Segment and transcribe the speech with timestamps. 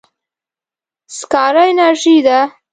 [1.17, 2.39] سکاره انرژي ده.